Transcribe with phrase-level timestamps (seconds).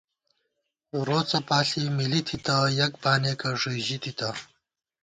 [1.07, 4.29] روڅہ پاݪی مِلی تِھتہ، یَک بانېکہ ݫُوئی ژِی تِتہ